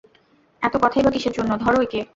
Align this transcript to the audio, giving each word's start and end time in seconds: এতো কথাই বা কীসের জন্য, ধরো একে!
এতো 0.61 0.77
কথাই 0.79 1.03
বা 1.05 1.11
কীসের 1.11 1.33
জন্য, 1.37 1.51
ধরো 1.63 1.77
একে! 1.81 1.99